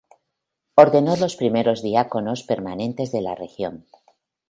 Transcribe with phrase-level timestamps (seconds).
[0.73, 3.85] Ordenó los primeros diáconos permanentes de la región.